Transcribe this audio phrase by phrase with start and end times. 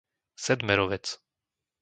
[0.45, 1.07] Sedmerovec